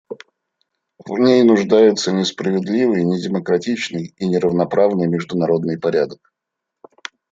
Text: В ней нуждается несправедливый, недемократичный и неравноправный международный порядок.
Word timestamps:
В 0.97 1.19
ней 1.19 1.43
нуждается 1.43 2.11
несправедливый, 2.11 3.03
недемократичный 3.05 4.11
и 4.17 4.27
неравноправный 4.27 5.05
международный 5.05 5.79
порядок. 5.79 6.33